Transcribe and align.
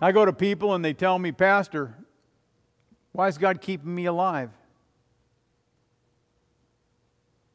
I 0.00 0.12
go 0.12 0.24
to 0.24 0.32
people 0.32 0.74
and 0.74 0.84
they 0.84 0.92
tell 0.92 1.18
me, 1.18 1.32
Pastor, 1.32 1.96
why 3.12 3.28
is 3.28 3.38
God 3.38 3.60
keeping 3.60 3.94
me 3.94 4.06
alive? 4.06 4.50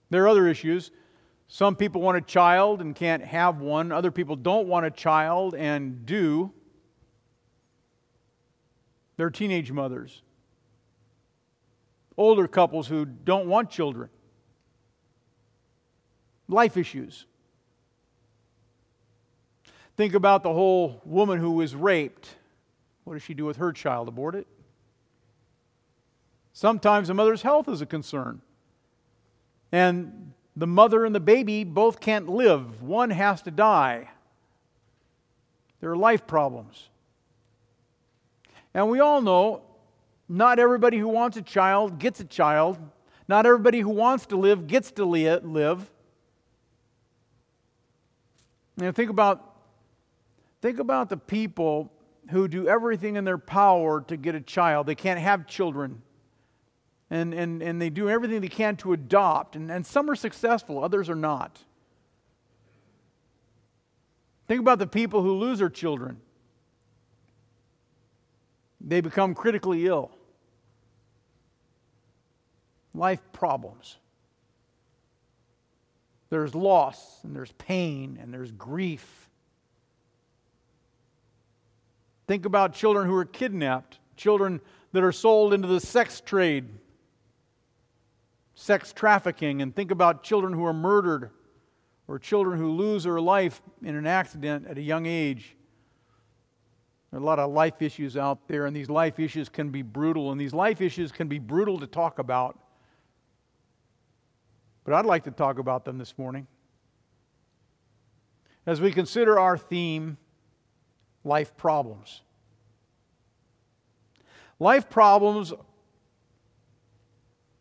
There 0.09 0.23
are 0.23 0.27
other 0.27 0.47
issues. 0.47 0.91
Some 1.47 1.75
people 1.75 2.01
want 2.01 2.17
a 2.17 2.21
child 2.21 2.81
and 2.81 2.95
can't 2.95 3.23
have 3.23 3.59
one. 3.59 3.91
Other 3.91 4.11
people 4.11 4.35
don't 4.35 4.67
want 4.67 4.85
a 4.85 4.91
child 4.91 5.53
and 5.53 6.05
do. 6.05 6.51
They're 9.17 9.29
teenage 9.29 9.71
mothers. 9.71 10.23
Older 12.17 12.47
couples 12.47 12.87
who 12.87 13.05
don't 13.05 13.47
want 13.47 13.69
children. 13.69 14.09
Life 16.47 16.75
issues. 16.75 17.25
Think 20.01 20.15
about 20.15 20.41
the 20.41 20.51
whole 20.51 20.99
woman 21.05 21.37
who 21.37 21.51
was 21.51 21.75
raped. 21.75 22.27
What 23.03 23.13
does 23.13 23.21
she 23.21 23.35
do 23.35 23.45
with 23.45 23.57
her 23.57 23.71
child? 23.71 24.07
Abort 24.07 24.33
it? 24.33 24.47
Sometimes 26.53 27.11
a 27.11 27.13
mother's 27.13 27.43
health 27.43 27.69
is 27.69 27.81
a 27.81 27.85
concern. 27.85 28.41
And 29.71 30.33
the 30.55 30.65
mother 30.65 31.05
and 31.05 31.13
the 31.13 31.19
baby 31.19 31.63
both 31.63 31.99
can't 31.99 32.27
live, 32.27 32.81
one 32.81 33.11
has 33.11 33.43
to 33.43 33.51
die. 33.51 34.09
There 35.81 35.91
are 35.91 35.95
life 35.95 36.25
problems. 36.25 36.89
And 38.73 38.89
we 38.89 38.99
all 39.01 39.21
know 39.21 39.61
not 40.27 40.57
everybody 40.57 40.97
who 40.97 41.09
wants 41.09 41.37
a 41.37 41.43
child 41.43 41.99
gets 41.99 42.19
a 42.19 42.25
child. 42.25 42.79
Not 43.27 43.45
everybody 43.45 43.81
who 43.81 43.89
wants 43.89 44.25
to 44.25 44.35
live 44.35 44.65
gets 44.65 44.89
to 44.93 45.05
live. 45.05 45.91
Now, 48.77 48.91
think 48.91 49.11
about, 49.11 49.50
think 50.61 50.79
about 50.79 51.09
the 51.09 51.17
people 51.17 51.91
who 52.29 52.47
do 52.47 52.67
everything 52.67 53.15
in 53.15 53.25
their 53.25 53.37
power 53.37 54.01
to 54.01 54.15
get 54.15 54.35
a 54.35 54.41
child. 54.41 54.87
They 54.87 54.95
can't 54.95 55.19
have 55.19 55.47
children 55.47 56.01
and, 57.11 57.33
and, 57.33 57.61
and 57.61 57.79
they 57.79 57.89
do 57.89 58.09
everything 58.09 58.39
they 58.39 58.47
can 58.47 58.77
to 58.77 58.93
adopt. 58.93 59.57
And, 59.57 59.69
and 59.69 59.85
some 59.85 60.09
are 60.09 60.15
successful, 60.15 60.81
others 60.81 61.09
are 61.09 61.15
not. 61.15 61.59
Think 64.47 64.61
about 64.61 64.79
the 64.79 64.87
people 64.87 65.21
who 65.21 65.33
lose 65.33 65.59
their 65.59 65.69
children. 65.69 66.21
They 68.79 69.01
become 69.01 69.35
critically 69.35 69.85
ill. 69.85 70.09
Life 72.93 73.21
problems. 73.33 73.97
There's 76.29 76.55
loss, 76.55 77.23
and 77.23 77.35
there's 77.35 77.51
pain, 77.53 78.17
and 78.21 78.33
there's 78.33 78.51
grief. 78.53 79.29
Think 82.31 82.45
about 82.45 82.73
children 82.73 83.07
who 83.07 83.15
are 83.17 83.25
kidnapped, 83.25 83.99
children 84.15 84.61
that 84.93 85.03
are 85.03 85.11
sold 85.11 85.53
into 85.53 85.67
the 85.67 85.81
sex 85.81 86.21
trade 86.21 86.69
sex 88.55 88.93
trafficking 88.93 89.61
and 89.61 89.75
think 89.75 89.91
about 89.91 90.23
children 90.23 90.53
who 90.53 90.63
are 90.63 90.71
murdered 90.71 91.31
or 92.07 92.17
children 92.17 92.57
who 92.57 92.71
lose 92.71 93.03
their 93.03 93.19
life 93.19 93.61
in 93.83 93.97
an 93.97 94.07
accident 94.07 94.65
at 94.65 94.77
a 94.77 94.81
young 94.81 95.07
age. 95.07 95.57
There 97.11 97.19
are 97.19 97.21
a 97.21 97.25
lot 97.25 97.37
of 97.37 97.51
life 97.51 97.81
issues 97.81 98.15
out 98.15 98.47
there, 98.47 98.65
and 98.65 98.73
these 98.73 98.89
life 98.89 99.19
issues 99.19 99.49
can 99.49 99.69
be 99.69 99.81
brutal, 99.81 100.31
and 100.31 100.39
these 100.39 100.53
life 100.53 100.79
issues 100.79 101.11
can 101.11 101.27
be 101.27 101.37
brutal 101.37 101.81
to 101.81 101.85
talk 101.85 102.17
about. 102.17 102.57
But 104.85 104.93
I'd 104.93 105.05
like 105.05 105.25
to 105.25 105.31
talk 105.31 105.59
about 105.59 105.83
them 105.83 105.97
this 105.97 106.17
morning. 106.17 106.47
As 108.65 108.79
we 108.79 108.93
consider 108.93 109.37
our 109.37 109.57
theme, 109.57 110.15
life 111.23 111.55
problems. 111.57 112.21
Life 114.59 114.89
problems 114.89 115.53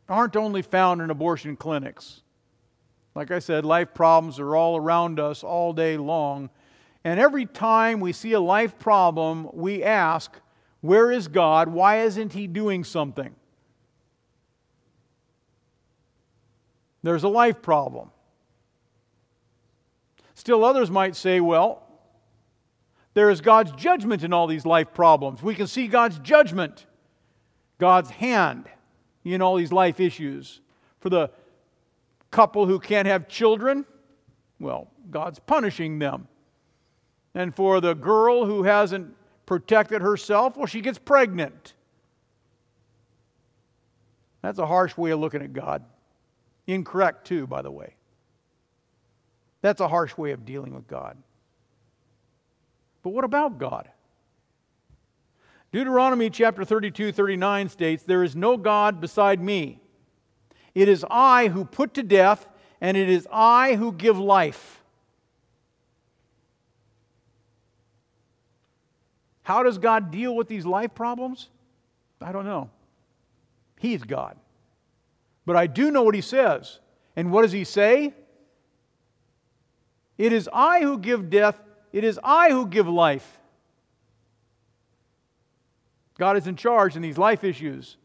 aren't 0.09 0.37
only 0.37 0.63
found 0.63 1.01
in 1.01 1.11
abortion 1.11 1.57
clinics. 1.57 2.23
Like 3.15 3.31
I 3.31 3.39
said, 3.39 3.65
life 3.65 3.95
problems 3.95 4.39
are 4.39 4.55
all 4.55 4.77
around 4.77 5.19
us 5.19 5.43
all 5.43 5.73
day 5.73 5.97
long. 5.97 6.51
And 7.05 7.19
every 7.19 7.47
time 7.47 8.01
we 8.01 8.13
see 8.13 8.33
a 8.33 8.41
life 8.41 8.79
problem, 8.79 9.49
we 9.53 9.83
ask, 9.83 10.39
Where 10.81 11.11
is 11.11 11.29
God? 11.29 11.69
Why 11.69 12.03
isn't 12.03 12.35
He 12.35 12.47
doing 12.47 12.85
something? 12.85 13.35
There's 17.03 17.25
a 17.25 17.29
life 17.29 17.63
problem. 17.63 18.11
Still, 20.35 20.65
others 20.65 20.91
might 20.91 21.17
say, 21.17 21.41
Well, 21.41 21.83
there 23.15 23.31
is 23.31 23.41
God's 23.41 23.73
judgment 23.73 24.23
in 24.23 24.33
all 24.33 24.47
these 24.47 24.65
life 24.65 24.93
problems. 24.95 25.43
We 25.43 25.55
can 25.55 25.67
see 25.67 25.89
God's 25.89 26.19
judgment, 26.21 26.87
God's 27.79 28.11
hand 28.11 28.69
in 29.25 29.43
all 29.43 29.57
these 29.57 29.73
life 29.73 30.01
issues. 30.01 30.61
For 31.01 31.11
the 31.11 31.31
couple 32.31 32.67
who 32.67 32.79
can't 32.79 33.09
have 33.09 33.29
children, 33.29 33.85
well, 34.61 34.89
God's 35.11 35.39
punishing 35.41 35.99
them. 35.99 36.29
And 37.35 37.55
for 37.55 37.81
the 37.81 37.95
girl 37.95 38.45
who 38.45 38.63
hasn't 38.63 39.17
protected 39.47 40.03
herself, 40.03 40.57
well, 40.57 40.67
she 40.67 40.81
gets 40.81 40.99
pregnant. 40.99 41.75
That's 44.43 44.59
a 44.59 44.67
harsh 44.67 44.97
way 44.97 45.11
of 45.11 45.21
looking 45.21 45.43
at 45.43 45.53
God. 45.53 45.85
Incorrect, 46.67 47.27
too, 47.27 47.47
by 47.47 47.63
the 47.63 47.71
way. 47.71 47.95
That's 49.63 49.81
a 49.81 49.89
harsh 49.89 50.17
way 50.17 50.33
of 50.33 50.47
dealing 50.47 50.75
with 50.75 50.87
God. 50.87 51.17
But 53.03 53.11
what 53.11 53.25
about 53.25 53.59
God? 53.59 53.89
Deuteronomy 55.73 56.31
chapter 56.31 56.65
32, 56.65 57.13
39 57.13 57.69
states, 57.69 58.03
There 58.03 58.25
is 58.25 58.35
no 58.35 58.57
God 58.57 59.01
beside 59.01 59.41
me. 59.41 59.81
It 60.75 60.89
is 60.89 61.05
I 61.11 61.49
who 61.49 61.65
put 61.65 61.95
to 61.95 62.03
death, 62.03 62.49
and 62.81 62.97
it 62.97 63.09
is 63.09 63.27
I 63.33 63.75
who 63.75 63.93
give 63.93 64.19
life. 64.19 64.83
How 69.43 69.63
does 69.63 69.79
God 69.79 70.11
deal 70.11 70.35
with 70.35 70.49
these 70.49 70.67
life 70.67 70.95
problems? 70.95 71.49
I 72.21 72.33
don't 72.33 72.45
know. 72.45 72.71
He's 73.79 74.03
God. 74.03 74.37
But 75.47 75.57
I 75.57 75.67
do 75.67 75.91
know 75.91 76.03
what 76.03 76.15
He 76.15 76.21
says. 76.21 76.79
And 77.17 77.33
what 77.33 77.43
does 77.43 77.53
He 77.53 77.65
say? 77.65 78.15
It 80.19 80.33
is 80.33 80.49
I 80.53 80.83
who 80.83 80.99
give 80.99 81.31
death, 81.31 81.59
it 81.93 82.05
is 82.05 82.19
I 82.23 82.51
who 82.51 82.67
give 82.67 82.89
life. 82.89 83.39
God 86.19 86.37
is 86.37 86.47
in 86.47 86.57
charge 86.57 86.97
in 86.97 87.03
these 87.03 87.19
life 87.19 87.45
issues. 87.45 87.97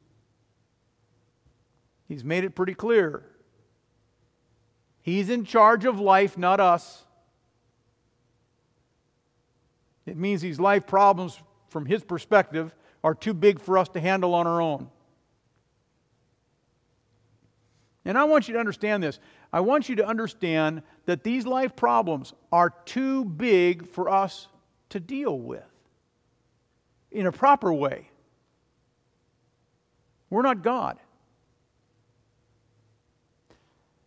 He's 2.07 2.24
made 2.24 2.44
it 2.44 2.56
pretty 2.56 2.74
clear. 2.74 3.24
He's 5.01 5.29
in 5.29 5.44
charge 5.44 5.85
of 5.85 6.00
life, 6.00 6.38
not 6.38 6.59
us. 6.59 7.03
It 10.06 10.18
means 10.18 10.41
these 10.41 10.59
life 10.59 10.88
problems, 10.88 11.40
from 11.69 11.85
his 11.85 12.03
perspective, 12.03 12.74
are 13.03 13.13
too 13.13 13.34
big 13.34 13.59
for 13.59 13.78
us 13.78 13.90
to 13.90 14.00
handle 14.00 14.34
on 14.34 14.47
our 14.47 14.62
own. 14.62 14.90
And 18.06 18.18
I 18.18 18.24
want 18.24 18.48
you 18.48 18.54
to 18.54 18.60
understand 18.60 19.02
this. 19.02 19.20
I 19.52 19.62
want 19.62 19.90
you 19.90 19.96
to 19.96 20.06
understand 20.06 20.84
that 21.06 21.24
these 21.24 21.46
life 21.46 21.76
problems 21.76 22.34
are 22.52 22.70
too 22.86 23.26
big 23.26 23.88
for 23.88 24.10
us 24.10 24.48
to 24.90 25.00
deal 25.00 25.38
with 25.38 25.64
in 27.12 27.26
a 27.26 27.32
proper 27.32 27.74
way. 27.74 28.10
We're 30.30 30.44
not 30.44 30.62
God. 30.62 31.00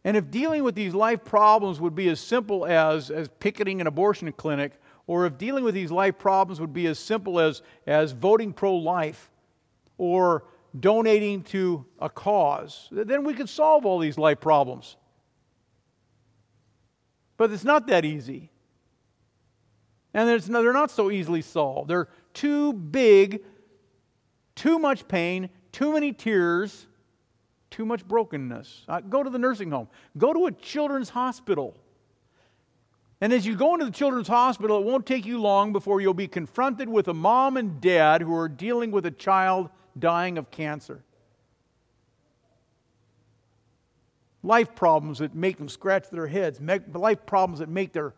And 0.05 0.17
if 0.17 0.31
dealing 0.31 0.63
with 0.63 0.75
these 0.75 0.95
life 0.95 1.25
problems 1.25 1.81
would 1.81 1.95
be 1.95 2.09
as 2.09 2.21
simple 2.21 2.65
as, 2.65 3.11
as 3.11 3.29
picketing 3.41 3.81
an 3.81 3.87
abortion 3.87 4.31
clinic, 4.33 4.73
or 5.07 5.27
if 5.27 5.39
dealing 5.39 5.65
with 5.65 5.75
these 5.75 5.91
life 5.91 6.19
problems 6.19 6.61
would 6.61 6.73
be 6.73 6.87
as 6.87 6.99
simple 6.99 7.41
as, 7.41 7.63
as 7.87 8.13
voting 8.13 8.53
pro 8.53 8.75
life, 8.75 9.31
or 9.97 10.45
donating 10.79 11.43
to 11.45 11.87
a 11.99 12.09
cause, 12.09 12.89
then 12.91 13.25
we 13.25 13.35
could 13.35 13.49
solve 13.49 13.87
all 13.87 13.99
these 13.99 14.19
life 14.19 14.41
problems. 14.41 14.97
But 17.37 17.53
it's 17.53 17.65
not 17.65 17.87
that 17.87 18.05
easy. 18.05 18.51
And 20.13 20.29
they're 20.29 20.73
not 20.73 20.91
so 20.91 21.11
easily 21.11 21.43
solved. 21.43 21.89
They're 21.89 22.09
too 22.35 22.73
big, 22.73 23.45
too 24.55 24.79
much 24.79 25.07
pain, 25.07 25.49
too 25.71 25.93
many 25.93 26.13
tears, 26.13 26.87
too 27.71 27.85
much 27.85 28.07
brokenness. 28.07 28.85
Uh, 28.89 29.01
go 29.01 29.23
to 29.23 29.31
the 29.31 29.39
nursing 29.39 29.71
home, 29.71 29.89
go 30.17 30.33
to 30.33 30.47
a 30.47 30.53
children's 30.53 31.11
hospital. 31.11 31.77
And 33.21 33.33
as 33.33 33.47
you 33.47 33.57
go 33.57 33.75
into 33.75 33.85
the 33.85 33.93
children's 33.93 34.29
hospital, 34.29 34.79
it 34.79 34.85
won't 34.85 35.07
take 35.07 35.27
you 35.27 35.41
long 35.41 35.73
before 35.73 36.01
you'll 36.01 36.15
be 36.15 36.29
confronted 36.29 36.89
with 36.89 37.09
a 37.09 37.15
mom 37.15 37.57
and 37.57 37.81
dad 37.81 38.23
who 38.23 38.35
are 38.35 38.49
dealing 38.49 38.91
with 38.91 39.07
a 39.07 39.11
child 39.11 39.71
dying 40.01 40.39
of 40.39 40.51
cancer. 40.51 41.03
Life 44.43 44.75
problems 44.75 45.19
that 45.19 45.35
make 45.35 45.59
them 45.59 45.69
scratch 45.69 46.11
their 46.11 46.27
heads, 46.27 46.61
life 46.95 47.27
problems 47.27 47.59
that 47.59 47.69
make 47.69 47.93
their 47.93 48.15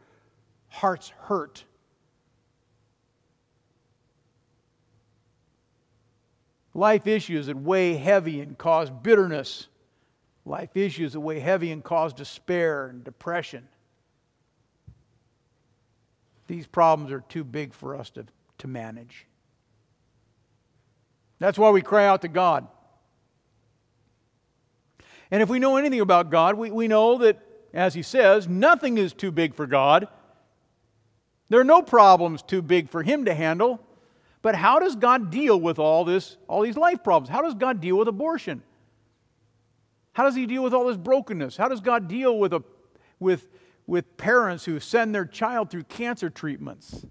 hearts 0.68 1.08
hurt. 1.22 1.64
life 6.74 7.06
issues 7.06 7.46
that 7.46 7.56
weigh 7.56 7.94
heavy 7.94 8.40
and 8.40 8.56
cause 8.56 8.90
bitterness, 8.90 9.68
life 10.44 10.76
issues 10.76 11.12
that 11.12 11.20
weigh 11.20 11.40
heavy 11.40 11.72
and 11.72 11.82
cause 11.82 12.12
despair 12.12 12.86
and 12.86 13.04
depression. 13.04 13.68
These 16.46 16.66
problems 16.66 17.12
are 17.12 17.20
too 17.20 17.44
big 17.44 17.72
for 17.72 17.94
us 17.94 18.10
to, 18.10 18.26
to 18.58 18.68
manage. 18.68 19.26
That's 21.40 21.58
why 21.58 21.70
we 21.70 21.82
cry 21.82 22.06
out 22.06 22.22
to 22.22 22.28
God. 22.28 22.68
And 25.30 25.42
if 25.42 25.48
we 25.48 25.58
know 25.58 25.76
anything 25.76 26.00
about 26.00 26.30
God, 26.30 26.56
we, 26.56 26.70
we 26.70 26.86
know 26.86 27.18
that, 27.18 27.40
as 27.72 27.94
he 27.94 28.02
says, 28.02 28.46
nothing 28.48 28.98
is 28.98 29.12
too 29.12 29.32
big 29.32 29.54
for 29.54 29.66
God. 29.66 30.06
There 31.48 31.60
are 31.60 31.64
no 31.64 31.82
problems 31.82 32.42
too 32.42 32.62
big 32.62 32.88
for 32.90 33.02
him 33.02 33.24
to 33.24 33.34
handle. 33.34 33.80
But 34.42 34.54
how 34.54 34.78
does 34.78 34.96
God 34.96 35.30
deal 35.30 35.60
with 35.60 35.78
all 35.78 36.04
this, 36.04 36.36
all 36.46 36.62
these 36.62 36.76
life 36.76 37.02
problems? 37.02 37.28
How 37.28 37.42
does 37.42 37.54
God 37.54 37.80
deal 37.80 37.96
with 37.96 38.08
abortion? 38.08 38.62
How 40.12 40.24
does 40.24 40.34
he 40.34 40.46
deal 40.46 40.62
with 40.62 40.74
all 40.74 40.86
this 40.86 40.96
brokenness? 40.96 41.56
How 41.56 41.68
does 41.68 41.80
God 41.80 42.08
deal 42.08 42.38
with, 42.38 42.52
a, 42.52 42.62
with, 43.18 43.48
with 43.86 44.16
parents 44.16 44.64
who 44.64 44.80
send 44.80 45.14
their 45.14 45.24
child 45.24 45.70
through 45.70 45.84
cancer 45.84 46.30
treatments? 46.30 47.06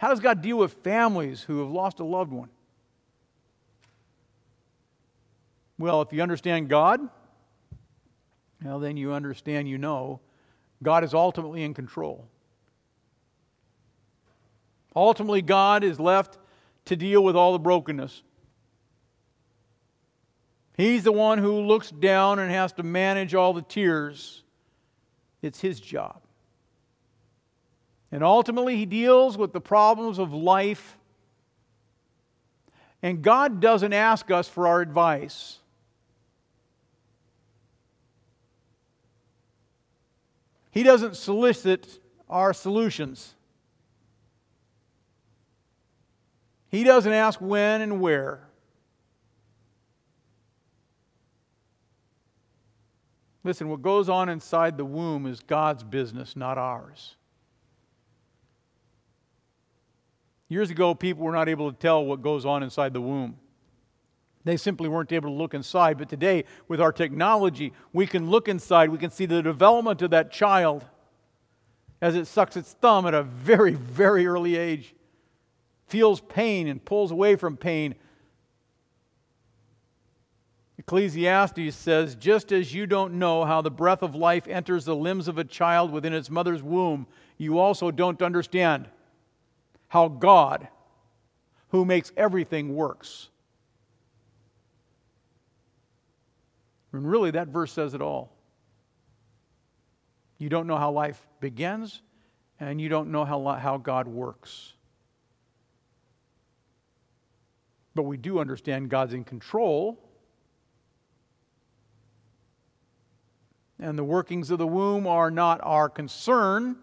How 0.00 0.08
does 0.08 0.20
God 0.20 0.40
deal 0.40 0.56
with 0.56 0.72
families 0.72 1.42
who 1.42 1.58
have 1.58 1.68
lost 1.68 2.00
a 2.00 2.04
loved 2.04 2.32
one? 2.32 2.48
Well, 5.78 6.00
if 6.00 6.10
you 6.10 6.22
understand 6.22 6.70
God, 6.70 7.06
well, 8.64 8.78
then 8.78 8.96
you 8.96 9.12
understand, 9.12 9.68
you 9.68 9.76
know, 9.76 10.20
God 10.82 11.04
is 11.04 11.12
ultimately 11.12 11.62
in 11.64 11.74
control. 11.74 12.26
Ultimately, 14.96 15.42
God 15.42 15.84
is 15.84 16.00
left 16.00 16.38
to 16.86 16.96
deal 16.96 17.22
with 17.22 17.36
all 17.36 17.52
the 17.52 17.58
brokenness. 17.58 18.22
He's 20.78 21.04
the 21.04 21.12
one 21.12 21.36
who 21.36 21.60
looks 21.60 21.90
down 21.90 22.38
and 22.38 22.50
has 22.50 22.72
to 22.72 22.82
manage 22.82 23.34
all 23.34 23.52
the 23.52 23.60
tears. 23.60 24.44
It's 25.42 25.60
his 25.60 25.78
job. 25.78 26.22
And 28.12 28.24
ultimately, 28.24 28.76
he 28.76 28.86
deals 28.86 29.38
with 29.38 29.52
the 29.52 29.60
problems 29.60 30.18
of 30.18 30.32
life. 30.32 30.96
And 33.02 33.22
God 33.22 33.60
doesn't 33.60 33.92
ask 33.92 34.30
us 34.30 34.48
for 34.48 34.66
our 34.66 34.80
advice. 34.80 35.58
He 40.70 40.82
doesn't 40.82 41.16
solicit 41.16 41.98
our 42.28 42.52
solutions. 42.52 43.34
He 46.68 46.84
doesn't 46.84 47.12
ask 47.12 47.40
when 47.40 47.80
and 47.80 48.00
where. 48.00 48.46
Listen, 53.42 53.68
what 53.68 53.82
goes 53.82 54.08
on 54.08 54.28
inside 54.28 54.76
the 54.76 54.84
womb 54.84 55.26
is 55.26 55.40
God's 55.40 55.82
business, 55.82 56.36
not 56.36 56.58
ours. 56.58 57.16
Years 60.50 60.68
ago, 60.68 60.96
people 60.96 61.22
were 61.22 61.32
not 61.32 61.48
able 61.48 61.72
to 61.72 61.78
tell 61.78 62.04
what 62.04 62.22
goes 62.22 62.44
on 62.44 62.64
inside 62.64 62.92
the 62.92 63.00
womb. 63.00 63.36
They 64.44 64.56
simply 64.56 64.88
weren't 64.88 65.12
able 65.12 65.30
to 65.30 65.34
look 65.34 65.54
inside. 65.54 65.96
But 65.96 66.08
today, 66.08 66.44
with 66.66 66.80
our 66.80 66.92
technology, 66.92 67.72
we 67.92 68.04
can 68.04 68.28
look 68.28 68.48
inside. 68.48 68.90
We 68.90 68.98
can 68.98 69.12
see 69.12 69.26
the 69.26 69.42
development 69.42 70.02
of 70.02 70.10
that 70.10 70.32
child 70.32 70.84
as 72.02 72.16
it 72.16 72.26
sucks 72.26 72.56
its 72.56 72.72
thumb 72.72 73.06
at 73.06 73.14
a 73.14 73.22
very, 73.22 73.74
very 73.74 74.26
early 74.26 74.56
age 74.56 74.94
feels 75.86 76.20
pain 76.20 76.66
and 76.66 76.84
pulls 76.84 77.12
away 77.12 77.36
from 77.36 77.56
pain. 77.56 77.94
Ecclesiastes 80.78 81.76
says, 81.76 82.16
just 82.16 82.50
as 82.50 82.74
you 82.74 82.86
don't 82.86 83.14
know 83.14 83.44
how 83.44 83.60
the 83.60 83.70
breath 83.70 84.02
of 84.02 84.16
life 84.16 84.48
enters 84.48 84.84
the 84.84 84.96
limbs 84.96 85.28
of 85.28 85.38
a 85.38 85.44
child 85.44 85.92
within 85.92 86.12
its 86.12 86.28
mother's 86.28 86.62
womb, 86.62 87.06
you 87.38 87.58
also 87.58 87.92
don't 87.92 88.20
understand 88.20 88.88
how 89.90 90.06
God, 90.06 90.68
who 91.70 91.84
makes 91.84 92.12
everything, 92.16 92.76
works. 92.76 93.28
And 96.92 97.08
really, 97.08 97.32
that 97.32 97.48
verse 97.48 97.72
says 97.72 97.92
it 97.92 98.00
all. 98.00 98.32
You 100.38 100.48
don't 100.48 100.68
know 100.68 100.76
how 100.76 100.92
life 100.92 101.20
begins, 101.40 102.02
and 102.60 102.80
you 102.80 102.88
don't 102.88 103.10
know 103.10 103.24
how, 103.24 103.44
how 103.56 103.78
God 103.78 104.06
works. 104.06 104.74
But 107.96 108.04
we 108.04 108.16
do 108.16 108.38
understand 108.38 108.90
God's 108.90 109.12
in 109.12 109.24
control. 109.24 109.98
And 113.80 113.98
the 113.98 114.04
workings 114.04 114.52
of 114.52 114.58
the 114.58 114.68
womb 114.68 115.08
are 115.08 115.32
not 115.32 115.58
our 115.64 115.88
concern. 115.88 116.76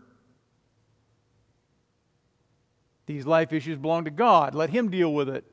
These 3.07 3.25
life 3.25 3.51
issues 3.53 3.79
belong 3.79 4.05
to 4.05 4.11
God. 4.11 4.53
Let 4.53 4.69
Him 4.69 4.91
deal 4.91 5.13
with 5.13 5.29
it. 5.29 5.43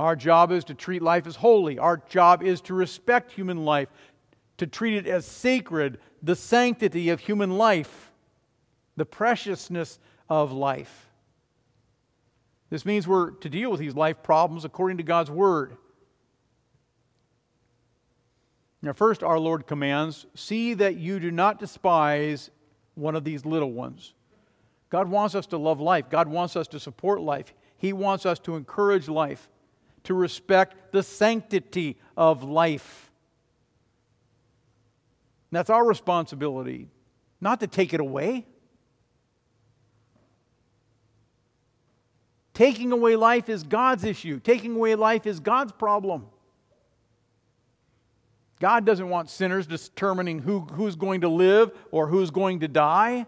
Our 0.00 0.16
job 0.16 0.50
is 0.50 0.64
to 0.64 0.74
treat 0.74 1.02
life 1.02 1.26
as 1.26 1.36
holy. 1.36 1.78
Our 1.78 1.98
job 2.08 2.42
is 2.42 2.60
to 2.62 2.74
respect 2.74 3.30
human 3.30 3.64
life, 3.64 3.88
to 4.56 4.66
treat 4.66 4.94
it 4.94 5.06
as 5.06 5.24
sacred, 5.24 5.98
the 6.22 6.34
sanctity 6.34 7.10
of 7.10 7.20
human 7.20 7.56
life, 7.56 8.10
the 8.96 9.04
preciousness 9.04 9.98
of 10.28 10.50
life. 10.50 11.08
This 12.70 12.86
means 12.86 13.06
we're 13.06 13.32
to 13.32 13.50
deal 13.50 13.70
with 13.70 13.80
these 13.80 13.94
life 13.94 14.22
problems 14.22 14.64
according 14.64 14.96
to 14.96 15.02
God's 15.02 15.30
Word. 15.30 15.76
Now, 18.80 18.94
first, 18.94 19.22
our 19.22 19.38
Lord 19.38 19.66
commands 19.66 20.26
see 20.34 20.74
that 20.74 20.96
you 20.96 21.20
do 21.20 21.30
not 21.30 21.60
despise 21.60 22.50
one 22.94 23.14
of 23.14 23.24
these 23.24 23.44
little 23.44 23.70
ones. 23.70 24.14
God 24.92 25.08
wants 25.08 25.34
us 25.34 25.46
to 25.46 25.56
love 25.56 25.80
life, 25.80 26.10
God 26.10 26.28
wants 26.28 26.54
us 26.54 26.68
to 26.68 26.78
support 26.78 27.22
life, 27.22 27.54
He 27.78 27.94
wants 27.94 28.26
us 28.26 28.38
to 28.40 28.56
encourage 28.56 29.08
life, 29.08 29.48
to 30.04 30.12
respect 30.12 30.92
the 30.92 31.02
sanctity 31.02 31.96
of 32.14 32.44
life. 32.44 33.10
And 35.50 35.56
that's 35.56 35.70
our 35.70 35.82
responsibility, 35.82 36.88
not 37.40 37.58
to 37.60 37.66
take 37.66 37.94
it 37.94 38.00
away. 38.00 38.44
Taking 42.52 42.92
away 42.92 43.16
life 43.16 43.48
is 43.48 43.62
God's 43.62 44.04
issue. 44.04 44.40
Taking 44.40 44.76
away 44.76 44.94
life 44.94 45.26
is 45.26 45.40
God's 45.40 45.72
problem. 45.72 46.26
God 48.60 48.84
doesn't 48.84 49.08
want 49.08 49.30
sinners 49.30 49.66
determining 49.66 50.40
who, 50.40 50.60
who's 50.60 50.96
going 50.96 51.22
to 51.22 51.30
live 51.30 51.72
or 51.90 52.08
who's 52.08 52.30
going 52.30 52.60
to 52.60 52.68
die. 52.68 53.24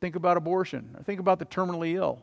Think 0.00 0.16
about 0.16 0.36
abortion, 0.36 0.94
or 0.96 1.02
think 1.02 1.20
about 1.20 1.38
the 1.38 1.44
terminally 1.44 1.94
ill. 1.94 2.22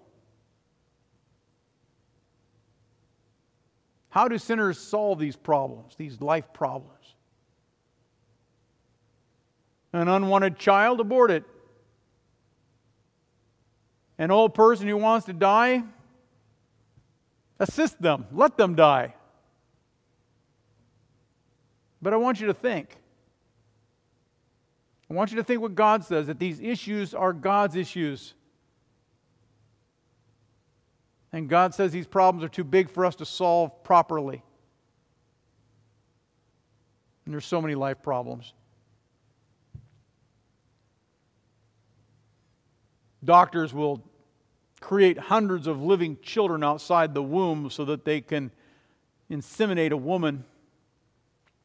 How 4.09 4.29
do 4.29 4.37
sinners 4.37 4.79
solve 4.79 5.19
these 5.19 5.35
problems, 5.35 5.95
these 5.97 6.21
life 6.21 6.53
problems? 6.53 7.15
An 9.91 10.07
unwanted 10.07 10.57
child, 10.57 11.01
abort 11.01 11.31
it. 11.31 11.43
An 14.17 14.31
old 14.31 14.53
person 14.53 14.87
who 14.87 14.95
wants 14.95 15.25
to 15.25 15.33
die, 15.33 15.83
assist 17.59 18.01
them, 18.01 18.25
let 18.31 18.55
them 18.55 18.75
die. 18.75 19.13
But 22.01 22.13
I 22.13 22.17
want 22.17 22.39
you 22.39 22.47
to 22.47 22.53
think. 22.53 22.95
I 25.09 25.13
want 25.13 25.31
you 25.31 25.37
to 25.37 25.43
think 25.43 25.61
what 25.61 25.75
God 25.75 26.03
says 26.03 26.27
that 26.27 26.39
these 26.39 26.59
issues 26.59 27.13
are 27.13 27.31
God's 27.31 27.75
issues. 27.75 28.33
And 31.31 31.47
God 31.47 31.75
says 31.75 31.91
these 31.91 32.07
problems 32.07 32.43
are 32.43 32.49
too 32.49 32.63
big 32.63 32.89
for 32.89 33.05
us 33.05 33.15
to 33.15 33.25
solve 33.25 33.83
properly. 33.83 34.41
And 37.25 37.33
there's 37.33 37.45
so 37.45 37.61
many 37.61 37.75
life 37.75 38.01
problems. 38.01 38.53
Doctors 43.23 43.73
will 43.73 44.03
create 44.79 45.17
hundreds 45.17 45.65
of 45.65 45.81
living 45.81 46.17
children 46.21 46.63
outside 46.63 47.13
the 47.13 47.23
womb 47.23 47.69
so 47.69 47.85
that 47.85 48.05
they 48.05 48.21
can 48.21 48.51
inseminate 49.31 49.91
a 49.91 49.97
woman. 49.97 50.45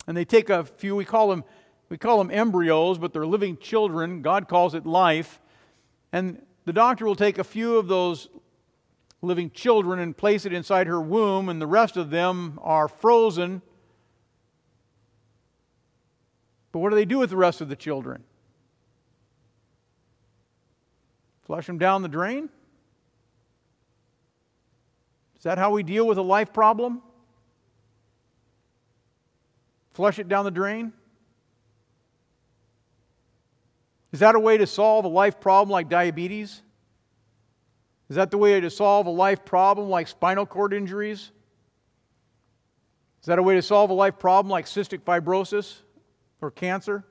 And 0.07 0.17
they 0.17 0.25
take 0.25 0.49
a 0.49 0.65
few, 0.65 0.97
we 0.97 1.05
call 1.05 1.29
them, 1.29 1.45
we 1.91 1.99
call 1.99 2.19
them 2.19 2.31
embryos, 2.31 2.99
but 2.99 3.13
they're 3.13 3.27
living 3.27 3.59
children. 3.59 4.23
God 4.23 4.49
calls 4.49 4.75
it 4.75 4.87
life. 4.87 5.41
And 6.13 6.41
the 6.65 6.73
doctor 6.73 7.05
will 7.05 7.17
take 7.17 7.37
a 7.37 7.45
few 7.45 7.77
of 7.77 7.89
those 7.89 8.29
living 9.23 9.51
children 9.51 9.99
and 9.99 10.17
place 10.17 10.47
it 10.47 10.53
inside 10.53 10.87
her 10.87 11.01
womb, 11.01 11.49
and 11.49 11.61
the 11.61 11.67
rest 11.67 11.97
of 11.97 12.11
them 12.11 12.59
are 12.63 12.87
frozen. 12.87 13.61
But 16.73 16.79
what 16.79 16.91
do 16.91 16.97
they 16.97 17.05
do 17.05 17.19
with 17.19 17.31
the 17.31 17.37
rest 17.37 17.61
of 17.61 17.69
the 17.69 17.77
children? 17.77 18.23
Flush 21.43 21.67
them 21.67 21.79
down 21.79 22.03
the 22.03 22.09
drain? 22.09 22.49
Is 25.37 25.43
that 25.43 25.59
how 25.59 25.73
we 25.73 25.83
deal 25.83 26.07
with 26.07 26.19
a 26.19 26.23
life 26.23 26.53
problem? 26.53 27.03
Flush 29.93 30.21
it 30.21 30.29
down 30.29 30.45
the 30.45 30.53
drain? 30.53 30.93
Is 34.13 34.21
that 34.21 34.35
a 34.35 34.41
way 34.41 34.59
to 34.59 34.67
solve 34.67 35.05
a 35.05 35.09
life 35.09 35.41
problem 35.41 35.71
like 35.71 35.89
diabetes? 35.89 36.63
Is 38.09 38.17
that 38.17 38.31
the 38.31 38.39
way 38.39 38.61
to 38.61 38.71
solve 38.71 39.07
a 39.07 39.11
life 39.11 39.45
problem 39.45 39.89
like 39.89 40.09
spinal 40.09 40.47
cord 40.47 40.73
injuries? 40.73 41.31
Is 43.21 43.27
that 43.27 43.39
a 43.39 43.43
way 43.43 43.55
to 43.55 43.63
solve 43.63 43.91
a 43.91 43.95
life 43.95 44.19
problem 44.19 44.51
like 44.51 44.67
cystic 44.67 45.01
fibrosis 45.01 45.79
or 46.41 46.51
cancer? 46.51 47.05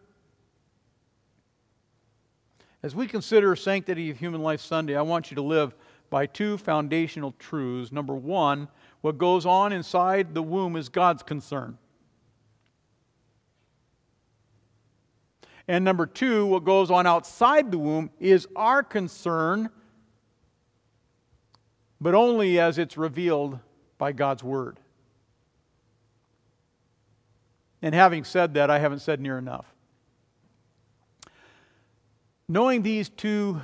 As 2.81 2.95
we 2.95 3.07
consider 3.07 3.55
Sanctity 3.55 4.09
of 4.09 4.17
Human 4.17 4.41
Life 4.41 4.61
Sunday, 4.61 4.95
I 4.95 5.01
want 5.01 5.31
you 5.31 5.35
to 5.35 5.41
live 5.41 5.75
by 6.09 6.25
two 6.25 6.57
foundational 6.57 7.33
truths. 7.37 7.91
Number 7.91 8.15
one, 8.15 8.67
what 9.01 9.17
goes 9.17 9.45
on 9.45 9.71
inside 9.71 10.33
the 10.33 10.41
womb 10.41 10.75
is 10.75 10.89
God's 10.89 11.23
concern. 11.23 11.77
And 15.69 15.85
number 15.85 16.07
two, 16.07 16.47
what 16.47 16.63
goes 16.63 16.89
on 16.89 17.05
outside 17.05 17.69
the 17.69 17.77
womb 17.77 18.09
is 18.19 18.47
our 18.55 18.81
concern, 18.81 19.69
but 22.01 22.15
only 22.15 22.59
as 22.59 22.79
it's 22.79 22.97
revealed 22.97 23.59
by 23.99 24.11
God's 24.11 24.43
Word. 24.43 24.79
And 27.83 27.93
having 27.93 28.23
said 28.23 28.55
that, 28.55 28.71
I 28.71 28.79
haven't 28.79 29.01
said 29.01 29.21
near 29.21 29.37
enough. 29.37 29.67
Knowing 32.47 32.81
these 32.81 33.07
two 33.07 33.61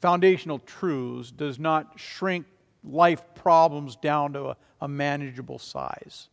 foundational 0.00 0.60
truths 0.60 1.30
does 1.30 1.58
not 1.58 2.00
shrink 2.00 2.46
life 2.82 3.22
problems 3.34 3.96
down 3.96 4.32
to 4.32 4.46
a, 4.46 4.56
a 4.80 4.88
manageable 4.88 5.58
size. 5.58 6.30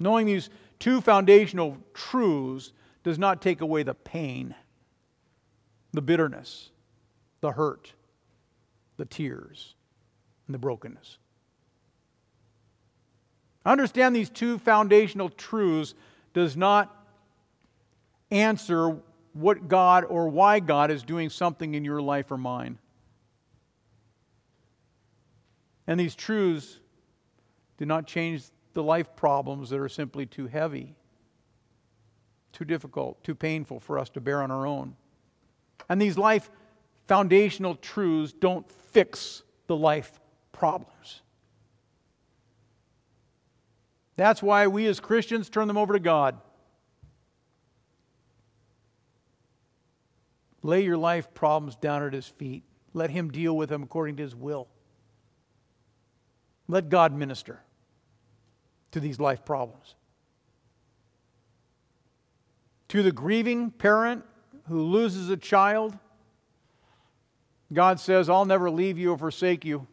Knowing 0.00 0.26
these 0.26 0.50
two 0.82 1.00
foundational 1.00 1.78
truths 1.94 2.72
does 3.04 3.16
not 3.16 3.40
take 3.40 3.60
away 3.60 3.84
the 3.84 3.94
pain, 3.94 4.52
the 5.92 6.02
bitterness, 6.02 6.70
the 7.40 7.52
hurt, 7.52 7.92
the 8.96 9.04
tears, 9.04 9.76
and 10.48 10.54
the 10.54 10.58
brokenness. 10.58 11.18
Understand 13.64 14.16
these 14.16 14.28
two 14.28 14.58
foundational 14.58 15.28
truths 15.28 15.94
does 16.34 16.56
not 16.56 16.92
answer 18.32 18.98
what 19.34 19.68
God 19.68 20.04
or 20.04 20.26
why 20.26 20.58
God 20.58 20.90
is 20.90 21.04
doing 21.04 21.30
something 21.30 21.74
in 21.74 21.84
your 21.84 22.02
life 22.02 22.32
or 22.32 22.36
mine. 22.36 22.76
And 25.86 26.00
these 26.00 26.16
truths 26.16 26.80
do 27.78 27.86
not 27.86 28.08
change 28.08 28.42
the 28.74 28.82
life 28.82 29.14
problems 29.16 29.70
that 29.70 29.78
are 29.78 29.88
simply 29.88 30.26
too 30.26 30.46
heavy, 30.46 30.94
too 32.52 32.64
difficult, 32.64 33.22
too 33.24 33.34
painful 33.34 33.80
for 33.80 33.98
us 33.98 34.08
to 34.10 34.20
bear 34.20 34.42
on 34.42 34.50
our 34.50 34.66
own. 34.66 34.96
And 35.88 36.00
these 36.00 36.18
life 36.18 36.50
foundational 37.06 37.74
truths 37.74 38.32
don't 38.32 38.70
fix 38.70 39.42
the 39.66 39.76
life 39.76 40.20
problems. 40.52 41.22
That's 44.16 44.42
why 44.42 44.66
we 44.66 44.86
as 44.86 45.00
Christians 45.00 45.48
turn 45.48 45.68
them 45.68 45.76
over 45.76 45.94
to 45.94 46.00
God. 46.00 46.38
Lay 50.62 50.84
your 50.84 50.96
life 50.96 51.34
problems 51.34 51.74
down 51.76 52.04
at 52.04 52.12
His 52.12 52.26
feet. 52.26 52.62
Let 52.94 53.10
Him 53.10 53.30
deal 53.30 53.56
with 53.56 53.70
them 53.70 53.82
according 53.82 54.16
to 54.16 54.22
His 54.22 54.36
will. 54.36 54.68
Let 56.68 56.88
God 56.88 57.12
minister 57.12 57.60
to 58.92 59.00
these 59.00 59.18
life 59.18 59.44
problems. 59.44 59.94
To 62.88 63.02
the 63.02 63.12
grieving 63.12 63.70
parent 63.70 64.24
who 64.68 64.82
loses 64.82 65.28
a 65.30 65.36
child, 65.36 65.96
God 67.72 67.98
says, 67.98 68.28
I'll 68.28 68.44
never 68.44 68.70
leave 68.70 68.98
you 68.98 69.12
or 69.12 69.18
forsake 69.18 69.64
you. 69.64 69.86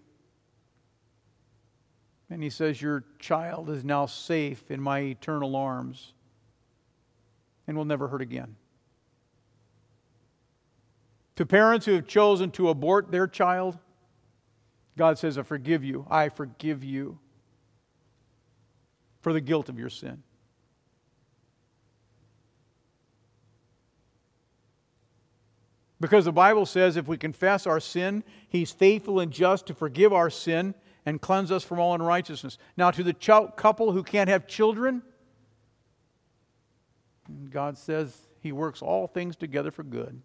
And 2.29 2.44
He 2.44 2.50
says, 2.50 2.82
Your 2.82 3.06
child 3.18 3.70
is 3.70 3.84
now 3.84 4.06
safe 4.06 4.70
in 4.70 4.82
my 4.82 5.00
eternal 5.00 5.56
arms 5.56 6.13
and 7.65 7.77
will 7.77 7.86
never 7.86 8.10
hurt 8.10 8.22
again. 8.22 8.56
To 11.38 11.46
parents 11.46 11.86
who 11.86 11.94
have 11.94 12.06
chosen 12.06 12.51
to 12.51 12.68
abort 12.68 13.12
their 13.12 13.27
child, 13.27 13.77
God 14.98 15.18
says, 15.18 15.38
I 15.38 15.44
forgive 15.44 15.86
you. 15.86 16.06
I 16.10 16.27
forgive 16.27 16.84
you 16.84 17.18
for 19.22 19.34
the 19.34 19.42
guilt 19.42 19.70
of 19.70 19.78
your 19.78 19.90
sin. 19.90 20.24
Because 26.02 26.26
the 26.26 26.32
Bible 26.32 26.66
says 26.66 26.96
if 26.96 27.08
we 27.08 27.18
confess 27.18 27.68
our 27.68 27.80
sin, 27.80 28.24
He's 28.48 28.72
faithful 28.72 29.20
and 29.20 29.32
just 29.32 29.68
to 29.68 29.74
forgive 29.74 30.14
our 30.14 30.30
sin 30.30 30.74
and 31.06 31.22
cleanse 31.22 31.52
us 31.52 31.64
from 31.64 31.80
all 31.80 31.94
unrighteousness. 31.94 32.58
Now, 32.78 32.92
to 32.92 33.04
the 33.04 33.14
ch- 33.14 33.56
couple 33.58 33.92
who 33.92 34.04
can't 34.04 34.30
have 34.30 34.48
children, 34.48 35.02
God 37.50 37.78
says 37.78 38.16
He 38.40 38.52
works 38.54 38.82
all 38.82 39.08
things 39.08 39.36
together 39.36 39.72
for 39.72 39.84
good 39.84 40.22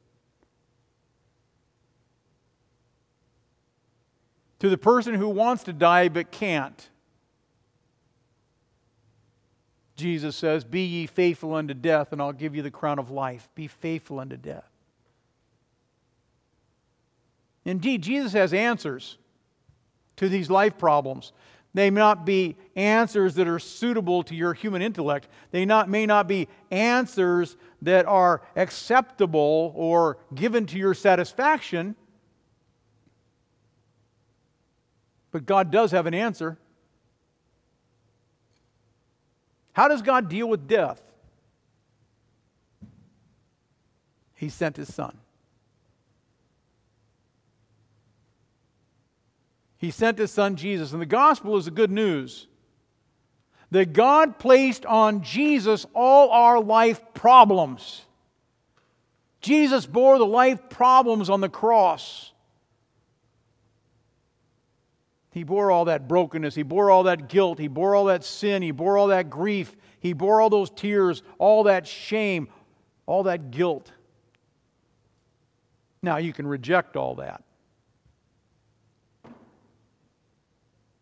to 4.65 4.71
the 4.71 4.79
person 4.79 5.13
who 5.13 5.29
wants 5.29 5.65
to 5.65 5.75
die 5.75 6.09
but 6.09 6.31
can't. 6.31 6.89
Jesus 9.97 10.37
says, 10.37 10.65
Be 10.65 10.85
ye 10.85 11.07
faithful 11.07 11.55
unto 11.55 11.75
death, 11.75 12.13
and 12.13 12.21
I'll 12.21 12.33
give 12.33 12.55
you 12.55 12.63
the 12.63 12.71
crown 12.71 12.99
of 12.99 13.11
life. 13.11 13.49
Be 13.55 13.69
faithful 13.69 14.19
unto 14.19 14.37
death. 14.37 14.69
Indeed, 17.65 18.03
Jesus 18.03 18.33
has 18.33 18.53
answers 18.53 19.17
to 20.17 20.29
these 20.29 20.51
life 20.51 20.77
problems. 20.79 21.33
They 21.73 21.91
may 21.91 22.01
not 22.01 22.25
be 22.25 22.57
answers 22.77 23.35
that 23.35 23.49
are 23.49 23.59
suitable 23.59 24.23
to 24.25 24.35
your 24.35 24.55
human 24.55 24.81
intellect. 24.81 25.29
They 25.51 25.65
not, 25.65 25.89
may 25.89 26.07
not 26.07 26.29
be 26.29 26.49
answers 26.71 27.57
that 27.83 28.07
are 28.07 28.43
acceptable 28.55 29.73
or 29.75 30.19
given 30.35 30.67
to 30.67 30.79
your 30.79 30.95
satisfaction. 30.95 31.97
But 35.33 35.47
God 35.47 35.73
does 35.73 35.91
have 35.91 36.07
an 36.07 36.15
answer. 36.15 36.59
How 39.75 39.89
does 39.89 40.03
God 40.03 40.29
deal 40.29 40.49
with 40.49 40.67
death? 40.67 41.03
He 44.35 44.49
sent 44.49 44.77
his 44.77 44.93
son. 44.93 45.19
He 49.77 49.91
sent 49.91 50.19
his 50.19 50.31
son 50.31 50.57
Jesus. 50.57 50.93
And 50.93 51.03
the 51.03 51.07
gospel 51.07 51.57
is 51.57 51.67
the 51.67 51.71
good 51.71 51.91
news 51.91 52.47
that 53.71 53.93
God 53.93 54.39
placed 54.39 54.87
on 54.87 55.23
Jesus 55.23 55.87
all 55.93 56.31
our 56.31 56.61
life 56.61 57.01
problems. 57.13 58.07
Jesus 59.41 59.87
bore 59.87 60.19
the 60.19 60.27
life 60.27 60.71
problems 60.71 61.29
on 61.29 61.41
the 61.41 61.49
cross. 61.49 62.33
He 65.35 65.43
bore 65.43 65.73
all 65.73 65.87
that 65.87 66.07
brokenness. 66.07 66.55
He 66.55 66.63
bore 66.63 66.93
all 66.93 67.03
that 67.03 67.29
guilt. 67.29 67.59
He 67.59 67.67
bore 67.67 67.97
all 67.97 68.05
that 68.05 68.23
sin. 68.23 68.63
He 68.63 68.71
bore 68.71 68.97
all 68.97 69.09
that 69.09 69.31
grief. 69.31 69.75
He 69.99 70.13
bore 70.13 70.41
all 70.41 70.49
those 70.49 70.71
tears, 70.71 71.25
all 71.39 71.65
that 71.65 71.89
shame, 71.89 72.47
all 73.05 73.25
that 73.25 73.51
guilt. 73.51 73.91
Now, 76.03 76.19
you 76.19 76.33
can 76.33 76.47
reject 76.47 76.95
all 76.95 77.17
that. 77.17 77.43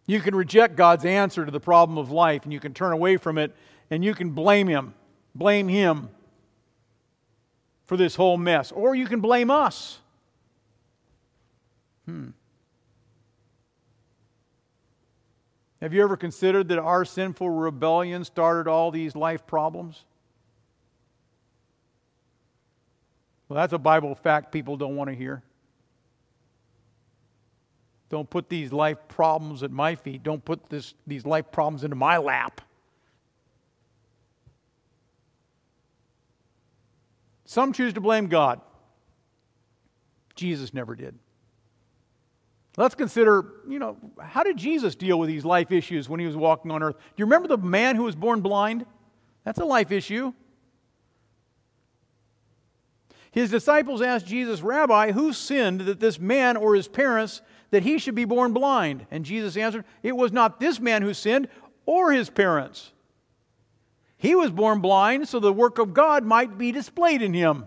You 0.07 0.21
can 0.21 0.35
reject 0.35 0.77
God's 0.77 1.05
answer 1.05 1.45
to 1.45 1.51
the 1.51 1.61
problem 1.61 1.99
of 1.99 2.11
life, 2.11 2.45
and 2.45 2.55
you 2.55 2.61
can 2.61 2.73
turn 2.73 2.93
away 2.93 3.19
from 3.19 3.37
it, 3.37 3.55
and 3.91 4.03
you 4.03 4.15
can 4.15 4.31
blame 4.31 4.67
Him. 4.67 4.95
Blame 5.35 5.69
Him 5.69 6.09
for 7.85 7.99
this 7.99 8.17
whole 8.17 8.39
mess. 8.39 8.73
Or 8.73 8.95
you 8.95 9.07
can 9.07 9.21
blame 9.21 9.51
us. 9.51 9.99
Hmm. 12.07 12.31
Have 15.83 15.93
you 15.93 16.01
ever 16.05 16.17
considered 16.17 16.69
that 16.69 16.79
our 16.79 17.05
sinful 17.05 17.51
rebellion 17.51 18.23
started 18.23 18.71
all 18.71 18.93
these 18.93 19.17
life 19.17 19.45
problems? 19.49 20.05
Well, 23.49 23.57
that's 23.57 23.73
a 23.73 23.79
Bible 23.79 24.15
fact 24.15 24.53
people 24.53 24.77
don't 24.77 24.95
want 24.95 25.11
to 25.11 25.17
hear. 25.17 25.43
Don't 28.11 28.31
put 28.31 28.49
these 28.49 28.73
life 28.73 28.97
problems 29.09 29.65
at 29.65 29.73
my 29.73 29.97
feet. 29.97 30.23
Don't 30.23 30.45
put 30.45 30.69
this, 30.71 30.95
these 31.05 31.27
life 31.27 31.51
problems 31.51 31.83
into 31.83 31.97
my 31.97 32.17
lap. 32.17 32.61
Some 37.45 37.73
choose 37.73 37.93
to 37.95 38.01
blame 38.01 38.29
God. 38.29 38.61
Jesus 40.37 40.73
never 40.73 40.95
did. 40.95 41.19
Let's 42.76 42.95
consider, 42.95 43.45
you 43.69 43.79
know, 43.79 43.97
how 44.21 44.43
did 44.43 44.57
Jesus 44.57 44.95
deal 44.95 45.19
with 45.19 45.29
these 45.29 45.45
life 45.45 45.71
issues 45.71 46.09
when 46.09 46.21
he 46.21 46.26
was 46.26 46.37
walking 46.37 46.71
on 46.71 46.83
earth? 46.83 46.97
Do 46.97 47.05
you 47.19 47.26
remember 47.26 47.49
the 47.49 47.59
man 47.59 47.97
who 47.97 48.05
was 48.05 48.17
born 48.17 48.41
blind? 48.41 48.87
That's 49.45 49.59
a 49.59 49.64
life 49.64 49.91
issue. 49.91 50.33
His 53.31 53.50
disciples 53.50 54.00
asked 54.02 54.26
Jesus, 54.26 54.62
Rabbi, 54.62 55.12
who 55.12 55.33
sinned 55.33 55.83
that 55.83 56.00
this 56.00 56.19
man 56.19 56.57
or 56.57 56.75
his 56.75 56.88
parents 56.88 57.43
that 57.71 57.83
he 57.83 57.99
should 57.99 58.14
be 58.14 58.26
born 58.26 58.52
blind? 58.52 59.07
And 59.11 59.25
Jesus 59.25 59.57
answered, 59.57 59.85
It 60.02 60.17
was 60.17 60.33
not 60.33 60.61
this 60.61 60.81
man 60.81 61.02
who 61.02 61.14
sinned 61.14 61.49
or 61.85 62.12
his 62.12 62.31
parents. 62.31 62.93
He 64.17 64.35
was 64.35 64.50
born 64.50 64.81
blind 64.81 65.29
so 65.29 65.41
the 65.41 65.52
work 65.52 65.79
of 65.79 65.95
God 65.95 66.25
might 66.25 66.57
be 66.57 66.73
displayed 66.73 67.23
in 67.23 67.35
him. 67.35 67.67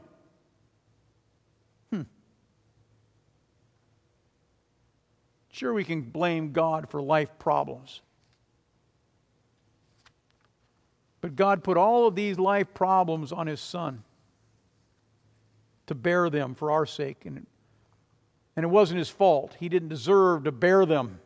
Sure, 5.55 5.73
we 5.73 5.85
can 5.85 6.01
blame 6.01 6.51
God 6.51 6.89
for 6.89 7.01
life 7.01 7.39
problems. 7.39 8.01
But 11.21 11.37
God 11.37 11.63
put 11.63 11.77
all 11.77 12.07
of 12.07 12.13
these 12.13 12.37
life 12.37 12.73
problems 12.73 13.31
on 13.31 13.47
His 13.47 13.61
Son 13.61 14.03
to 15.87 15.95
bear 15.95 16.29
them 16.29 16.55
for 16.55 16.71
our 16.71 16.85
sake. 16.85 17.25
And, 17.25 17.47
and 18.57 18.65
it 18.65 18.67
wasn't 18.67 18.97
His 18.97 19.09
fault. 19.09 19.55
He 19.57 19.69
didn't 19.69 19.87
deserve 19.87 20.43
to 20.43 20.51
bear 20.51 20.85
them. 20.85 21.21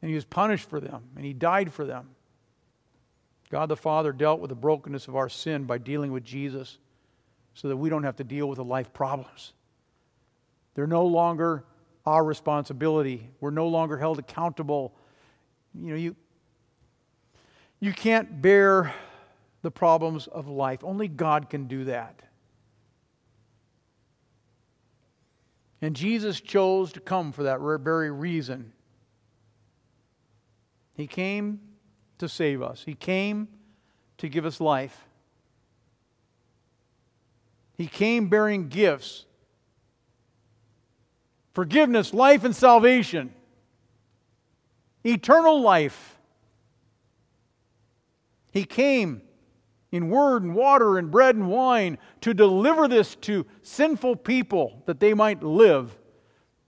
And 0.00 0.08
He 0.08 0.14
was 0.14 0.24
punished 0.24 0.70
for 0.70 0.80
them, 0.80 1.02
and 1.16 1.24
He 1.26 1.34
died 1.34 1.70
for 1.70 1.84
them. 1.84 2.08
God 3.50 3.68
the 3.68 3.76
Father 3.76 4.12
dealt 4.12 4.40
with 4.40 4.48
the 4.48 4.54
brokenness 4.54 5.06
of 5.06 5.16
our 5.16 5.28
sin 5.28 5.64
by 5.64 5.76
dealing 5.76 6.12
with 6.12 6.24
Jesus 6.24 6.78
so 7.52 7.68
that 7.68 7.76
we 7.76 7.90
don't 7.90 8.04
have 8.04 8.16
to 8.16 8.24
deal 8.24 8.48
with 8.48 8.56
the 8.56 8.64
life 8.64 8.90
problems. 8.94 9.52
They're 10.74 10.86
no 10.86 11.04
longer 11.04 11.64
our 12.06 12.24
responsibility. 12.24 13.30
We're 13.40 13.50
no 13.50 13.68
longer 13.68 13.98
held 13.98 14.18
accountable. 14.18 14.94
You 15.74 15.90
know, 15.90 15.96
you, 15.96 16.16
you 17.78 17.92
can't 17.92 18.40
bear 18.40 18.92
the 19.62 19.70
problems 19.70 20.26
of 20.26 20.48
life. 20.48 20.82
Only 20.82 21.08
God 21.08 21.50
can 21.50 21.66
do 21.66 21.84
that. 21.84 22.22
And 25.82 25.96
Jesus 25.96 26.40
chose 26.40 26.92
to 26.92 27.00
come 27.00 27.32
for 27.32 27.44
that 27.44 27.60
very 27.60 28.10
reason. 28.10 28.72
He 30.94 31.06
came 31.06 31.60
to 32.18 32.28
save 32.28 32.60
us, 32.60 32.82
He 32.84 32.94
came 32.94 33.48
to 34.18 34.28
give 34.28 34.44
us 34.44 34.60
life. 34.60 35.06
He 37.78 37.86
came 37.86 38.28
bearing 38.28 38.68
gifts 38.68 39.24
forgiveness, 41.52 42.14
life, 42.14 42.44
and 42.44 42.54
salvation, 42.54 43.32
eternal 45.04 45.60
life. 45.60 46.18
He 48.52 48.64
came 48.64 49.22
in 49.92 50.08
word 50.08 50.42
and 50.42 50.54
water 50.54 50.98
and 50.98 51.10
bread 51.10 51.34
and 51.34 51.48
wine 51.48 51.98
to 52.20 52.32
deliver 52.32 52.86
this 52.86 53.14
to 53.16 53.44
sinful 53.62 54.16
people 54.16 54.82
that 54.86 55.00
they 55.00 55.14
might 55.14 55.42
live 55.42 55.96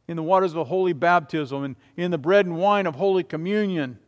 in 0.09 0.17
the 0.17 0.23
waters 0.23 0.55
of 0.55 0.67
holy 0.67 0.93
baptism 0.93 1.63
and 1.65 1.77
in 1.97 2.11
the 2.11 2.19
bread 2.19 2.47
and 2.47 2.57
wine 2.57 2.87
of 2.87 2.97
holy 2.97 3.23
communion 3.23 3.99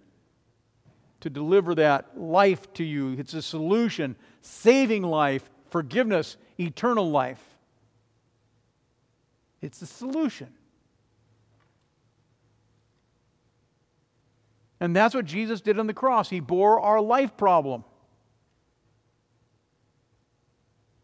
to 1.21 1.31
deliver 1.31 1.75
that 1.75 2.21
life 2.21 2.73
to 2.75 2.85
you. 2.85 3.13
It's 3.19 3.35
a 3.35 3.43
solution, 3.43 4.17
saving 4.43 5.03
life, 5.03 5.49
forgiveness, 5.71 6.37
eternal 6.59 7.11
life. 7.11 7.43
It's 9.63 9.81
a 9.81 9.87
solution. 9.87 10.53
And 14.85 14.95
that's 14.95 15.15
what 15.15 15.25
Jesus 15.25 15.63
did 15.63 15.79
on 15.79 15.87
the 15.87 15.95
cross. 15.95 16.29
He 16.29 16.41
bore 16.41 16.79
our 16.79 17.01
life 17.01 17.39
problem. 17.39 17.85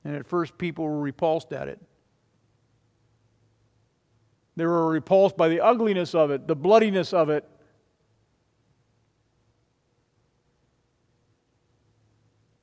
And 0.05 0.14
at 0.14 0.27
first, 0.27 0.59
people 0.59 0.85
were 0.85 1.01
repulsed 1.01 1.51
at 1.55 1.66
it. 1.66 1.81
They 4.57 4.66
were 4.66 4.90
repulsed 4.90 5.38
by 5.38 5.49
the 5.49 5.62
ugliness 5.62 6.14
of 6.14 6.31
it, 6.31 6.47
the 6.47 6.55
bloodiness 6.55 7.14
of 7.14 7.31
it. 7.31 7.49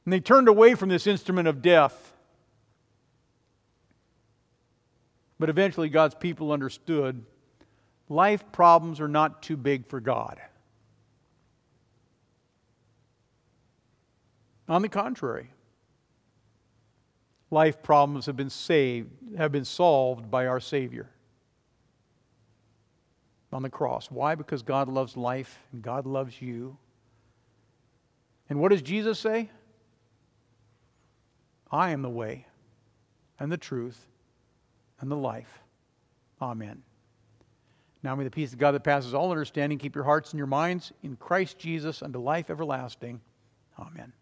And 0.05 0.13
they 0.13 0.19
turned 0.19 0.47
away 0.47 0.75
from 0.75 0.89
this 0.89 1.07
instrument 1.07 1.47
of 1.47 1.63
death. 1.63 2.13
But 5.39 5.49
eventually, 5.49 5.89
God's 5.89 6.13
people 6.13 6.51
understood 6.51 7.25
life 8.07 8.43
problems 8.51 9.01
are 9.01 9.07
not 9.07 9.41
too 9.41 9.57
big 9.57 9.87
for 9.87 9.99
God. 9.99 10.39
On 14.69 14.81
the 14.81 14.89
contrary, 14.89 15.51
life 17.49 17.81
problems 17.81 18.25
have 18.25 18.35
been 18.35 18.49
saved, 18.49 19.09
have 19.37 19.51
been 19.51 19.65
solved 19.65 20.29
by 20.29 20.47
our 20.47 20.59
Savior 20.59 21.09
on 23.53 23.63
the 23.63 23.69
cross. 23.69 24.11
Why? 24.11 24.35
Because 24.35 24.61
God 24.61 24.89
loves 24.89 25.15
life 25.15 25.59
and 25.71 25.81
God 25.81 26.05
loves 26.05 26.41
you. 26.41 26.77
And 28.49 28.59
what 28.59 28.71
does 28.71 28.81
Jesus 28.81 29.19
say? 29.19 29.49
I 31.71 31.91
am 31.91 32.01
the 32.01 32.09
way 32.09 32.45
and 33.39 33.51
the 33.51 33.57
truth 33.57 34.05
and 34.99 35.11
the 35.11 35.15
life. 35.15 35.61
Amen. 36.41 36.81
Now 38.03 38.15
may 38.15 38.23
the 38.23 38.31
peace 38.31 38.53
of 38.53 38.59
God 38.59 38.71
that 38.71 38.83
passes 38.83 39.13
all 39.13 39.31
understanding 39.31 39.77
keep 39.77 39.95
your 39.95 40.03
hearts 40.03 40.31
and 40.31 40.37
your 40.37 40.47
minds 40.47 40.91
in 41.03 41.15
Christ 41.15 41.57
Jesus 41.57 42.01
unto 42.01 42.19
life 42.19 42.49
everlasting. 42.49 43.19
Amen. 43.79 44.13